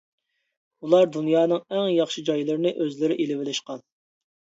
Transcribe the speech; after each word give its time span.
ئۇلار 0.87 1.11
دۇنيانىڭ 1.17 1.63
ئەڭ 1.77 1.87
ياخشى 1.99 2.25
جايلىرىنى 2.33 2.75
ئۆزلىرى 2.75 3.23
ئېلىۋېلىشقان. 3.23 3.89